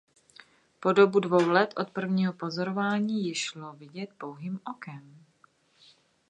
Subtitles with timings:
[0.79, 5.25] Po dobu dvou let od prvního pozorování ji šlo vidět pouhým okem.